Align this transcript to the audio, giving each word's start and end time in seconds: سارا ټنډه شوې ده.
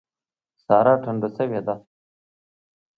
سارا 0.65 0.93
ټنډه 1.03 1.29
شوې 1.35 1.59
ده. 1.67 1.75